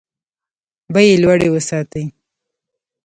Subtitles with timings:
[0.93, 2.03] بیې لوړې وساتي.